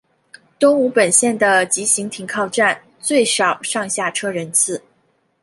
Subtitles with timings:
[0.57, 4.81] 东武本线的急行停靠站最少上下车人次。